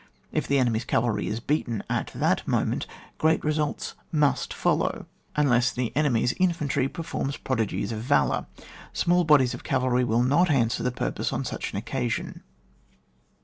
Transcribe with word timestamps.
If 0.31 0.47
the 0.47 0.57
enemy's 0.57 0.83
cavalry 0.83 1.27
is 1.27 1.39
beaten 1.39 1.83
at 1.87 2.09
that 2.15 2.47
moment, 2.47 2.87
great 3.19 3.43
results 3.43 3.93
must 4.11 4.51
follow, 4.51 5.05
106 5.35 5.35
ON 5.37 5.45
WAR. 5.45 5.45
unless 5.45 5.71
the 5.71 5.95
enemy's 5.95 6.33
infantry 6.39 6.87
performs 6.89 7.37
prodigies 7.37 7.91
of 7.91 7.99
valour. 8.01 8.47
Small 8.93 9.23
bodies 9.25 9.53
of 9.53 9.63
cavalry 9.63 10.03
will 10.03 10.23
not 10.23 10.49
answer 10.49 10.81
the 10.81 10.89
purpose 10.91 11.31
on 11.31 11.45
such 11.45 11.71
an 11.71 11.77
occasion. 11.77 12.41